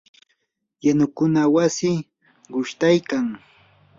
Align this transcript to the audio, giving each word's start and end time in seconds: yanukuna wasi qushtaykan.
yanukuna 0.85 1.41
wasi 1.55 1.91
qushtaykan. 2.51 3.25